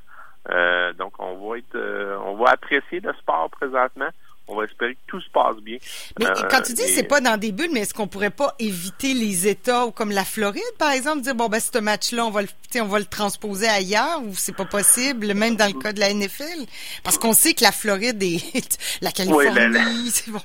Euh, 0.51 0.93
donc, 0.95 1.13
on 1.19 1.49
va 1.49 1.59
être, 1.59 1.75
euh, 1.77 2.17
on 2.25 2.37
va 2.37 2.51
apprécier 2.51 3.01
le 3.01 3.13
sport 3.15 3.49
présentement. 3.51 4.09
On 4.53 4.57
va 4.57 4.65
espérer 4.65 4.95
que 4.95 4.99
tout 5.07 5.21
se 5.21 5.31
passe 5.31 5.55
bien. 5.59 5.77
Mais 6.19 6.27
Euh, 6.27 6.33
quand 6.51 6.61
tu 6.63 6.73
dis 6.73 6.83
et- 6.83 6.89
c'est 6.89 7.05
pas 7.05 7.21
dans 7.21 7.37
des 7.37 7.53
bulles, 7.53 7.71
mais 7.73 7.81
est-ce 7.83 7.95
qu'on 7.95 8.09
pourrait 8.09 8.31
pas 8.31 8.57
éviter 8.59 9.15
les 9.15 9.47
États 9.47 9.87
comme 9.95 10.11
la 10.11 10.25
Floride, 10.25 10.61
par 10.77 10.91
exemple, 10.91 11.21
dire 11.21 11.37
bon 11.37 11.47
ben 11.49 11.61
ce 11.61 11.79
match-là, 11.79 12.27
on 12.27 12.31
va 12.31 12.43
le, 12.43 12.49
on 12.81 12.87
va 12.87 12.99
le 12.99 13.05
transposer 13.05 13.69
ailleurs 13.69 14.21
ou 14.25 14.35
c'est 14.35 14.57
pas 14.57 14.65
possible, 14.65 15.35
même 15.35 15.55
dans 15.55 15.69
le 15.73 15.79
cas 15.81 15.93
de 15.93 16.01
la 16.01 16.11
NFL, 16.13 16.67
parce 17.05 17.17
qu'on 17.17 17.33
sait 17.33 17.55
que 17.55 17.63
la 17.63 17.71
Floride 17.71 18.21
et 18.25 18.39
la 19.03 19.13
Californie, 19.13 19.51
Oui, 19.51 19.73
la- 19.73 19.85
c'est 20.11 20.33
bon, 20.33 20.41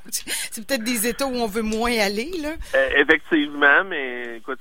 peut-être 0.68 0.84
des 0.84 1.08
États 1.08 1.26
où 1.26 1.34
on 1.38 1.48
veut 1.48 1.64
moins 1.64 1.98
aller 1.98 2.30
là. 2.44 2.52
Effectivement, 2.98 3.84
mais 3.86 4.38
écoute, 4.38 4.60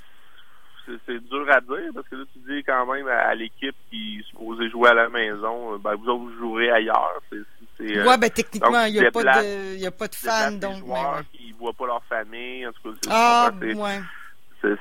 c'est, 1.07 1.19
dur 1.29 1.47
à 1.51 1.61
dire 1.61 1.91
parce 1.95 2.09
que 2.09 2.17
là, 2.17 2.25
tu 2.33 2.39
dis 2.53 2.63
quand 2.65 2.87
même 2.93 3.07
à, 3.09 3.19
à 3.29 3.35
l'équipe 3.35 3.75
qui 3.91 4.19
est 4.19 4.23
supposée 4.29 4.69
jouer 4.71 4.91
à 4.91 4.95
la 4.95 5.09
maison, 5.09 5.75
euh, 5.75 5.79
ben, 5.79 5.95
vous 5.95 6.09
autres, 6.09 6.25
vous 6.25 6.39
jouerez 6.39 6.71
ailleurs. 6.71 7.21
C'est, 7.31 7.39
c'est, 7.79 7.97
euh, 7.99 8.07
ouais, 8.07 8.19
ben 8.19 8.31
techniquement, 8.31 8.71
donc, 8.71 8.89
il 8.89 8.95
y 8.95 9.05
a 9.07 9.11
pas 9.11 9.23
de, 9.23 9.87
a 9.87 9.91
pas 9.91 10.09
fans 10.17 10.53
donc. 10.53 10.75
mais 10.75 10.79
joueurs 10.81 11.17
ouais. 11.17 11.23
qui 11.33 11.53
voient 11.53 11.73
pas 11.73 11.87
leur 11.87 12.05
famille. 12.05 12.67
En 12.67 12.73
tout 12.73 12.93
cas, 12.93 12.99
Ah, 13.11 13.51
ouais. 13.63 14.01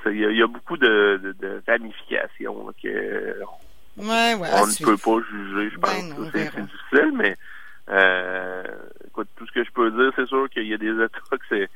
il 0.08 0.16
y, 0.32 0.38
y 0.38 0.42
a 0.44 0.48
beaucoup 0.48 0.78
de, 0.78 1.20
de, 1.24 1.32
de 1.34 1.62
ramifications 1.68 2.66
ouais. 4.36 4.50
à 4.50 4.62
on 4.64 4.66
ne 4.66 4.72
suivre. 4.72 4.92
peut 4.92 4.98
pas 4.98 5.26
juger, 5.32 5.70
je 5.70 5.78
Ben 5.78 6.16
pense. 6.16 6.30
c'est, 6.34 6.62
difficile, 6.62 7.12
mais 7.16 7.36
euh, 7.90 8.64
écoute, 9.08 9.28
tout 9.36 9.46
ce 9.48 9.52
que 9.52 9.64
je 9.64 9.72
peux 9.72 9.92
dire, 9.92 10.12
c'est 10.16 10.28
sûr 10.28 10.50
qu'il 10.50 10.68
y 10.68 10.74
a 10.74 10.78
des 10.78 10.92
États 11.04 11.38
que 11.38 11.46
c'est, 11.50 11.70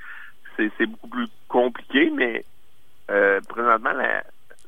c'est, 0.55 0.72
c'est 0.77 0.86
beaucoup 0.86 1.10
plus 1.10 1.27
compliqué, 1.48 2.12
mais 2.15 2.43
euh, 3.10 3.40
présentement, 3.48 3.94
la, 3.94 4.24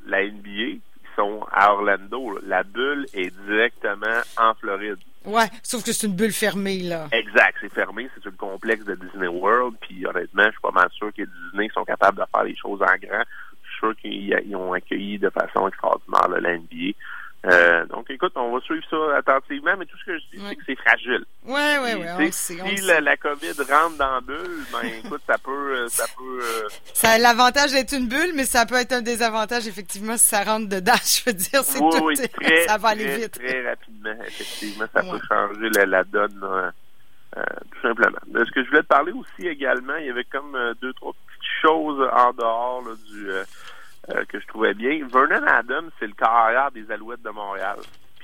la 0.08 0.24
NBA, 0.26 0.50
ils 0.50 0.82
sont 1.16 1.46
à 1.52 1.74
Orlando. 1.74 2.40
La 2.46 2.64
bulle 2.64 3.06
est 3.14 3.36
directement 3.46 4.22
en 4.38 4.54
Floride. 4.56 4.98
Ouais, 5.26 5.48
sauf 5.64 5.84
que 5.84 5.92
c'est 5.92 6.08
une 6.08 6.16
bulle 6.16 6.32
fermée, 6.32 6.80
là. 6.80 7.08
Exact, 7.12 7.58
c'est 7.60 7.74
fermé, 7.74 8.10
c'est 8.16 8.24
le 8.26 8.32
complexe 8.32 8.86
de 8.86 8.96
Disney 8.96 9.28
World, 9.28 9.76
puis 9.82 10.06
honnêtement, 10.06 10.46
je 10.46 10.52
suis 10.52 10.62
pas 10.62 10.72
mal 10.72 10.90
sûr 10.92 11.12
que 11.14 11.24
Disney 11.24 11.70
sont 11.74 11.84
capables 11.84 12.18
de 12.18 12.24
faire 12.34 12.44
les 12.44 12.56
choses 12.56 12.82
en 12.82 12.86
grand. 12.86 13.24
Je 13.64 13.70
suis 13.70 13.80
sûr 13.80 13.96
qu'ils 13.98 14.56
ont 14.56 14.74
accueilli 14.74 15.20
de 15.20 15.30
façon 15.30 15.68
extraordinaire 15.68 16.30
la 16.30 16.58
NBA. 16.58 16.96
Euh, 17.46 17.86
donc, 17.86 18.10
écoute, 18.10 18.34
on 18.36 18.52
va 18.52 18.60
suivre 18.62 18.84
ça 18.90 19.18
attentivement, 19.18 19.72
mais 19.78 19.86
tout 19.86 19.98
ce 19.98 20.06
que 20.06 20.18
je 20.18 20.24
dis, 20.34 20.44
c'est 20.50 20.56
que 20.58 20.62
c'est 20.66 20.76
fragile. 20.76 21.24
Oui, 21.46 21.62
oui, 21.84 22.04
oui. 22.18 22.30
Si 22.34 22.58
la, 22.82 23.00
la, 23.00 23.16
COVID 23.16 23.54
rentre 23.60 23.98
dans 23.98 24.16
la 24.16 24.22
bulle, 24.22 24.66
ben 24.74 24.90
écoute, 25.06 25.22
ça 25.26 25.38
peut, 25.38 25.78
euh, 25.78 25.88
ça 25.88 26.06
peut. 26.18 26.40
Euh, 26.42 26.68
Ça 26.94 27.12
a 27.12 27.18
l'avantage 27.18 27.72
d'être 27.72 27.94
une 27.94 28.10
bulle, 28.10 28.34
mais 28.36 28.44
ça 28.44 28.66
peut 28.66 28.76
être 28.76 28.92
un 28.92 29.02
désavantage 29.02 29.68
effectivement 29.68 30.18
si 30.18 30.26
ça 30.26 30.44
rentre 30.44 30.68
dedans. 30.68 30.92
Je 31.06 31.24
veux 31.28 31.34
dire, 31.34 31.64
c'est 31.64 31.80
oui, 31.80 31.92
tout. 31.98 32.04
Oui, 32.04 32.16
très, 32.28 32.68
ça 32.68 32.78
va 32.78 32.90
aller 32.90 33.06
très, 33.06 33.18
vite. 33.18 33.32
Très 33.40 33.70
rapidement, 33.70 34.24
effectivement, 34.28 34.86
ça 34.94 35.02
peut 35.02 35.20
changer 35.30 35.70
la, 35.76 35.86
la 35.86 36.04
donne. 36.04 36.44
Euh, 36.44 37.44
tout 37.72 37.88
simplement. 37.88 38.18
De 38.28 38.44
ce 38.44 38.52
que 38.52 38.64
je 38.64 38.70
voulais 38.70 38.82
te 38.82 38.88
parler 38.88 39.12
aussi 39.12 39.48
également, 39.48 39.96
il 39.98 40.08
y 40.08 40.10
avait 40.10 40.24
comme 40.24 40.58
deux, 40.82 40.92
trois 40.94 41.14
petites 41.14 41.62
choses 41.62 42.02
en 42.12 42.34
dehors 42.34 42.82
là, 42.86 42.96
du 43.08 43.30
euh, 44.12 44.26
que 44.26 44.40
je 44.40 44.48
trouvais 44.48 44.74
bien. 44.74 45.06
Vernon 45.08 45.46
Adams, 45.48 45.90
c'est 46.00 46.08
le 46.08 46.14
carrière 46.14 46.72
des 46.72 46.90
Alouettes 46.92 47.22
de 47.22 47.30
Montréal. 47.30 47.78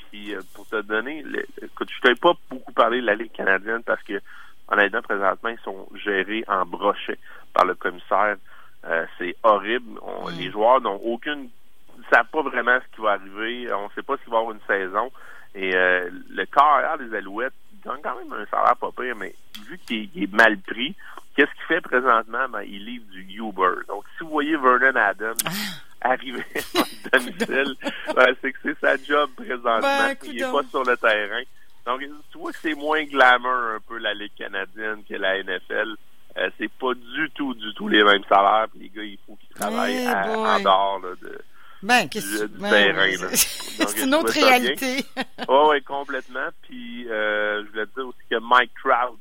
Puis 0.09 0.33
euh, 0.33 0.41
pour 0.53 0.67
te 0.67 0.81
donner, 0.81 1.21
le, 1.23 1.45
écoute, 1.61 1.89
je 1.95 2.01
t'ai 2.01 2.15
pas 2.15 2.33
beaucoup 2.49 2.71
parlé 2.73 3.01
de 3.01 3.05
la 3.05 3.15
Ligue 3.15 3.31
canadienne 3.31 3.83
parce 3.83 4.01
que 4.03 4.19
honnêtement, 4.67 5.01
présentement, 5.01 5.49
ils 5.49 5.59
sont 5.59 5.87
gérés 5.95 6.43
en 6.47 6.65
brochet 6.65 7.19
par 7.53 7.65
le 7.65 7.75
commissaire. 7.75 8.37
Euh, 8.85 9.05
c'est 9.17 9.35
horrible. 9.43 9.99
On, 10.01 10.29
Les 10.29 10.51
joueurs 10.51 10.81
n'ont 10.81 10.99
aucune 11.03 11.49
ne 11.97 12.03
savent 12.11 12.27
pas 12.31 12.41
vraiment 12.41 12.77
ce 12.79 12.95
qui 12.95 13.01
va 13.01 13.11
arriver. 13.11 13.73
On 13.73 13.85
ne 13.85 13.93
sait 13.95 14.03
pas 14.03 14.17
s'il 14.17 14.29
va 14.29 14.37
y 14.37 14.39
avoir 14.39 14.53
une 14.53 14.61
saison. 14.67 15.11
Et 15.55 15.71
le 15.71 16.45
carrière 16.47 16.97
des 16.97 17.15
Alouettes 17.15 17.53
donne 17.85 17.99
quand 18.03 18.17
même 18.17 18.33
un 18.33 18.45
salaire 18.47 18.75
pas 18.75 18.91
pire, 18.91 19.15
mais 19.15 19.33
vu 19.65 19.77
qu'il 19.77 20.09
est 20.21 20.33
mal 20.33 20.57
pris, 20.57 20.93
Qu'est-ce 21.35 21.51
qu'il 21.51 21.65
fait 21.67 21.81
présentement? 21.81 22.47
Ben, 22.49 22.61
il 22.63 22.85
livre 22.85 23.05
du 23.11 23.21
Uber. 23.37 23.81
Donc, 23.87 24.03
si 24.17 24.23
vous 24.23 24.29
voyez 24.31 24.55
Vernon 24.55 24.95
Adams 24.95 25.35
Ah. 25.45 26.09
arriver 26.11 26.45
à 27.11 27.17
domicile, 27.19 27.75
ben, 28.15 28.35
c'est 28.41 28.51
que 28.53 28.57
c'est 28.63 28.79
sa 28.79 28.95
job 28.97 29.29
présentement. 29.35 29.81
Ben, 29.81 30.15
il 30.23 30.35
n'est 30.35 30.51
pas 30.51 30.63
sur 30.69 30.83
le 30.83 30.95
terrain. 30.97 31.41
Donc, 31.85 32.01
tu 32.31 32.37
vois 32.37 32.51
que 32.51 32.57
c'est 32.61 32.73
moins 32.73 33.03
glamour 33.03 33.51
un 33.75 33.79
peu 33.87 33.97
la 33.97 34.13
Ligue 34.13 34.31
canadienne 34.37 35.03
que 35.07 35.15
la 35.15 35.43
NFL. 35.43 35.95
Euh, 36.37 36.49
c'est 36.57 36.71
pas 36.73 36.93
du 36.93 37.29
tout, 37.35 37.53
du 37.53 37.73
tout 37.75 37.87
les 37.87 38.03
mêmes 38.03 38.23
salaires. 38.27 38.67
Puis 38.71 38.81
les 38.83 38.89
gars, 38.89 39.03
il 39.03 39.17
faut 39.25 39.35
qu'ils 39.35 39.55
travaillent 39.55 39.95
Hey 39.95 40.07
à- 40.07 40.27
en 40.29 40.59
dehors 40.59 40.99
là, 41.03 41.09
de, 41.21 41.39
Ben, 41.83 42.07
du, 42.07 42.19
ben, 42.59 42.69
terrain. 42.69 43.27
c'est- 43.33 44.03
une 44.03 44.15
autre 44.15 44.33
réalité. 44.33 45.05
Oui, 45.47 45.57
oui, 45.69 45.81
complètement. 45.83 46.47
Puis 46.63 47.07
euh, 47.09 47.63
je 47.65 47.71
voulais 47.71 47.85
te 47.85 47.95
dire 47.99 48.07
aussi 48.07 48.19
que 48.29 48.37
Mike 48.41 48.71
Trout, 48.83 49.19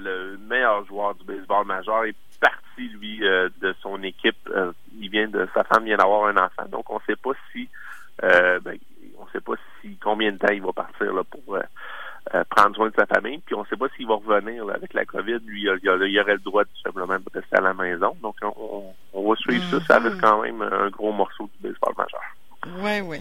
le 0.00 0.36
meilleur 0.38 0.84
joueur 0.86 1.14
du 1.14 1.24
baseball 1.24 1.66
majeur, 1.66 2.04
est 2.04 2.16
parti, 2.40 2.88
lui, 3.00 3.24
euh, 3.26 3.48
de 3.60 3.74
son 3.82 4.02
équipe. 4.02 4.36
Euh, 4.54 4.72
il 5.00 5.10
vient 5.10 5.28
de 5.28 5.48
sa 5.54 5.64
femme 5.64 5.84
vient 5.84 5.96
d'avoir 5.96 6.26
un 6.26 6.36
enfant. 6.36 6.66
Donc 6.70 6.88
on 6.90 6.96
ne 6.96 7.00
sait 7.06 7.16
pas 7.16 7.32
si 7.52 7.68
euh, 8.22 8.58
ben, 8.60 8.76
on 9.18 9.26
sait 9.28 9.40
pas 9.40 9.54
si 9.80 9.96
combien 9.96 10.32
de 10.32 10.38
temps 10.38 10.52
il 10.52 10.62
va 10.62 10.72
partir 10.72 11.12
là, 11.12 11.22
pour 11.24 11.54
euh, 11.56 11.62
euh, 12.34 12.44
prendre 12.50 12.74
soin 12.76 12.88
de 12.88 12.94
sa 12.96 13.06
famille. 13.06 13.38
Puis 13.38 13.54
on 13.54 13.62
ne 13.62 13.66
sait 13.66 13.76
pas 13.76 13.88
s'il 13.96 14.06
va 14.06 14.14
revenir 14.14 14.64
là, 14.64 14.74
avec 14.74 14.92
la 14.94 15.04
COVID. 15.04 15.38
Lui, 15.46 15.62
il, 15.62 15.68
a- 15.68 15.76
il 16.06 16.20
aurait 16.20 16.32
le 16.34 16.38
droit 16.38 16.64
tout 16.64 16.80
simplement 16.84 17.16
de 17.18 17.24
rester 17.32 17.56
à 17.56 17.60
la 17.60 17.74
maison. 17.74 18.16
Donc 18.22 18.36
on, 18.42 18.94
va 19.28 19.36
suivre 19.36 19.64
ça. 19.70 19.80
Ça 19.86 19.98
reste 19.98 20.20
quand 20.20 20.42
même 20.42 20.62
un 20.62 20.88
gros 20.90 21.12
morceau 21.12 21.50
du 21.60 21.68
baseball 21.68 21.94
majeur. 21.96 22.20
Oui, 22.82 23.00
oui. 23.04 23.18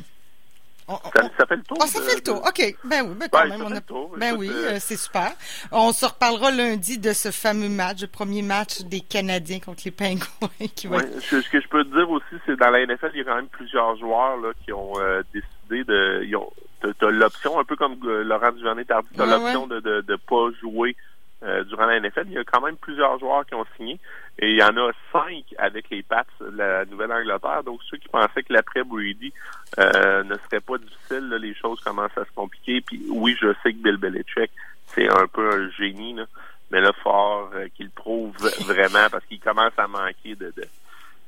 On- 0.90 0.94
on- 0.94 1.10
Ça, 1.12 1.30
ça 1.38 1.46
fait 1.46 1.56
le 1.58 1.64
tour. 1.64 1.78
Ah, 1.82 1.88
ça 1.88 2.00
de- 2.00 2.06
fait 2.06 2.16
le 2.16 2.22
tour. 2.22 2.36
de- 2.42 2.48
OK. 2.48 2.76
Ben 2.86 3.06
oui, 3.08 3.16
ben 3.20 3.28
quand 3.30 3.42
Ouais, 3.44 3.50
même. 3.50 3.62
On 3.62 3.72
a... 3.72 3.82
tour. 3.82 4.16
Ben 4.18 4.36
oui, 4.38 4.50
euh, 4.50 4.72
euh, 4.72 4.78
c'est 4.80 4.96
super. 4.96 5.32
On 5.72 5.92
se 5.92 6.06
reparlera 6.06 6.52
lundi 6.52 6.98
de 6.98 7.12
ce 7.14 7.32
fameux 7.32 7.70
match, 7.70 8.02
le 8.02 8.08
premier 8.08 8.42
match 8.42 8.82
des 8.82 9.02
Canadiens 9.02 9.60
contre 9.60 9.82
les 9.86 9.92
Pingouins 9.92 10.50
qui 10.76 10.88
va 10.88 10.98
Ouais, 10.98 11.10
ce, 11.22 11.42
ce 11.42 11.50
que 11.50 11.60
je 11.60 11.68
peux 11.68 11.84
te 11.84 11.90
dire 11.96 12.10
aussi, 12.10 12.36
c'est 12.46 12.56
dans 12.56 12.70
la 12.70 12.86
NFL, 12.86 13.12
il 13.14 13.18
y 13.20 13.22
a 13.22 13.26
quand 13.26 13.36
même 13.36 13.48
plusieurs 13.48 13.98
joueurs 13.98 14.38
là, 14.38 14.52
qui 14.64 14.72
ont 14.72 14.94
euh, 15.00 15.22
décidé 15.34 15.84
de. 15.84 16.24
Ils 16.26 16.36
ont, 16.38 16.50
t'as, 16.82 17.10
l'option, 17.10 17.60
un 17.60 17.66
peu 17.66 17.76
comme 17.76 17.98
euh, 18.06 18.24
Laurent 18.24 18.52
Duvernay 18.54 18.86
tardif, 18.86 19.12
t'as 19.16 19.26
Ouais, 19.26 19.32
l'option 19.32 19.68
de, 19.68 19.80
de, 19.82 20.02
de 20.02 20.16
pas 20.16 20.48
jouer 20.62 20.96
euh, 21.44 21.64
durant 21.66 21.86
la 21.86 22.00
NFL. 22.00 22.24
Il 22.28 22.34
y 22.34 22.38
a 22.38 22.44
quand 22.46 22.62
même 22.62 22.78
plusieurs 22.78 23.20
joueurs 23.20 23.46
qui 23.46 23.56
ont 23.56 23.66
signé. 23.76 24.00
Et 24.40 24.52
il 24.52 24.56
y 24.58 24.64
en 24.64 24.78
a 24.78 24.92
cinq 25.12 25.44
avec 25.58 25.90
les 25.90 26.04
Pats 26.04 26.24
de 26.40 26.56
la 26.56 26.86
Nouvelle-Angleterre. 26.86 27.64
Donc 27.64 27.80
ceux 27.90 27.98
qui 27.98 28.08
pensaient 28.08 28.44
que 28.44 28.54
l'après 28.54 28.84
Brady 28.84 29.34
euh, 29.80 30.24
ne 30.24 30.36
serait 30.50 30.62
pas 30.62 30.78
difficile, 30.78 31.30
là, 31.30 31.38
les 31.38 31.54
choses 31.56 31.80
commencent 31.82 32.18
à 32.18 32.26
se 32.26 32.32
compliquer. 32.36 32.82
Puis 32.82 33.02
oui, 33.10 33.36
je 33.40 33.54
sais 33.64 33.74
que 33.74 33.78
Bill 33.78 33.98
Belichick, 33.98 34.52
c'est 34.88 35.08
un 35.10 35.28
peu 35.28 35.50
un 35.54 35.70
génie, 35.72 36.14
là. 36.14 36.26
mais 36.72 36.82
là, 36.82 36.92
fort 37.04 37.50
euh, 37.56 37.68
qu'il 37.76 37.90
prouve 37.90 38.36
vraiment 38.66 39.10
parce 39.12 39.26
qu'il 39.26 39.40
commence 39.40 39.74
à 39.78 39.88
manquer 39.88 40.36
de, 40.36 40.54
de 40.56 40.66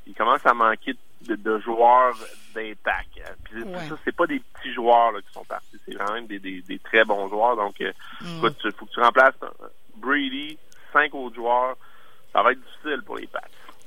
il 0.07 0.13
commence 0.15 0.43
à 0.45 0.53
manquer 0.55 0.95
de, 1.21 1.35
de 1.35 1.59
joueurs 1.59 2.15
d'impact. 2.55 3.09
hein. 3.25 3.31
Puis 3.43 3.61
Ouais. 3.63 3.87
ça, 3.89 3.95
c'est 4.03 4.15
pas 4.15 4.25
des 4.25 4.39
petits 4.39 4.73
joueurs 4.73 5.11
là, 5.11 5.19
qui 5.21 5.31
sont 5.31 5.45
partis, 5.45 5.77
c'est 5.85 5.93
quand 5.95 6.13
même 6.13 6.25
des, 6.25 6.39
des, 6.39 6.61
des 6.61 6.79
très 6.79 7.03
bons 7.05 7.27
joueurs. 7.29 7.55
Donc, 7.55 7.79
euh, 7.81 7.91
Mm. 8.21 8.37
écoute, 8.37 8.73
faut 8.77 8.85
que 8.85 8.91
tu 8.91 8.99
remplaces 9.01 9.35
euh, 9.43 9.67
Brady, 9.97 10.57
cinq 10.93 11.13
autres 11.13 11.35
joueurs. 11.35 11.75
Ça 12.33 12.41
va 12.43 12.51
être 12.53 12.59
difficile 12.61 13.01
pour 13.05 13.17
les 13.17 13.27
Pats. 13.27 13.41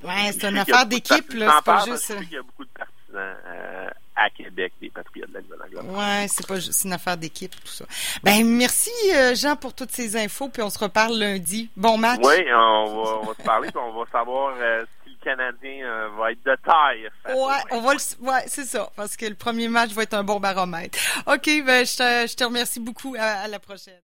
Ouais, 0.04 0.32
c'est 0.32 0.48
une 0.48 0.58
affaire 0.58 0.86
d'équipe, 0.86 1.32
là. 1.34 1.54
C'est 1.58 1.64
pas 1.64 1.84
juste... 1.84 2.10
a 2.10 2.42
beaucoup 2.42 2.64
de 2.64 2.70
partisans 2.70 3.36
euh, 3.46 3.88
à 4.16 4.30
Québec, 4.30 4.72
des 4.80 4.90
Patriotes 4.90 5.28
de 5.30 5.34
la 5.34 5.40
Nouvelle-Angleterre. 5.42 5.81
Ouais, 5.92 6.26
c'est 6.28 6.46
pas 6.46 6.56
juste 6.58 6.84
une 6.84 6.92
affaire 6.92 7.16
d'équipe, 7.16 7.54
tout 7.54 7.70
ça. 7.70 7.84
Ben, 8.22 8.44
merci, 8.46 8.90
euh, 9.14 9.34
Jean, 9.34 9.56
pour 9.56 9.74
toutes 9.74 9.92
ces 9.92 10.16
infos, 10.16 10.48
puis 10.48 10.62
on 10.62 10.70
se 10.70 10.78
reparle 10.78 11.18
lundi. 11.18 11.68
Bon 11.76 11.98
match. 11.98 12.20
Oui, 12.22 12.36
on 12.52 12.86
va, 13.04 13.10
on 13.20 13.26
va 13.26 13.34
se 13.34 13.42
parler, 13.42 13.68
puis 13.68 13.78
on 13.84 13.92
va 13.98 14.04
savoir 14.10 14.54
euh, 14.58 14.84
si 15.04 15.10
le 15.10 15.16
Canadien 15.24 15.84
euh, 15.84 16.08
va 16.18 16.32
être 16.32 16.42
de 16.44 16.56
taille. 16.64 17.08
Ouais, 17.36 17.62
on 17.70 17.80
va 17.80 17.94
le, 17.94 18.26
ouais, 18.26 18.44
c'est 18.46 18.64
ça, 18.64 18.90
parce 18.96 19.16
que 19.16 19.26
le 19.26 19.34
premier 19.34 19.68
match 19.68 19.90
va 19.90 20.02
être 20.04 20.14
un 20.14 20.24
bon 20.24 20.40
baromètre. 20.40 20.98
OK, 21.26 21.46
ben, 21.64 21.84
je 21.86 21.96
te, 21.96 22.30
je 22.30 22.34
te 22.36 22.44
remercie 22.44 22.80
beaucoup. 22.80 23.14
À, 23.18 23.42
à 23.42 23.48
la 23.48 23.58
prochaine. 23.58 24.00